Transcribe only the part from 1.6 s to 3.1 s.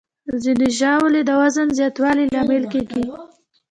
زیاتوالي لامل کېږي.